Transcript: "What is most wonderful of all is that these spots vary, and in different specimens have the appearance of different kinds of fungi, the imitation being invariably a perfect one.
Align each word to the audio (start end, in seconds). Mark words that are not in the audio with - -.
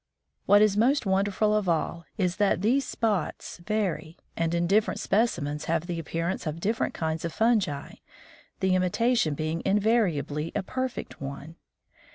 "What 0.47 0.63
is 0.63 0.75
most 0.75 1.05
wonderful 1.05 1.55
of 1.55 1.69
all 1.69 2.05
is 2.17 2.37
that 2.37 2.63
these 2.63 2.87
spots 2.87 3.57
vary, 3.59 4.17
and 4.35 4.55
in 4.55 4.65
different 4.65 4.99
specimens 4.99 5.65
have 5.65 5.85
the 5.85 5.99
appearance 5.99 6.47
of 6.47 6.59
different 6.59 6.95
kinds 6.95 7.23
of 7.23 7.31
fungi, 7.31 7.91
the 8.61 8.73
imitation 8.73 9.35
being 9.35 9.61
invariably 9.63 10.51
a 10.55 10.63
perfect 10.63 11.21
one. 11.21 11.55